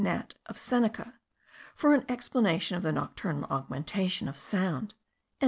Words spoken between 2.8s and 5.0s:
the nocturnal augmentation of sound.)